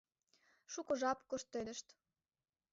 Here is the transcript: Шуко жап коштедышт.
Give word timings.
Шуко 0.71 0.93
жап 1.01 1.19
коштедышт. 1.29 1.87